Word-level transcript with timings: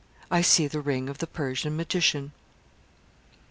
I 0.31 0.41
SEE 0.41 0.65
THE 0.65 0.81
RING 0.81 1.09
OF 1.09 1.19
THE 1.19 1.27
PERSIAN 1.27 1.77
MAGICIAN. 1.77 2.31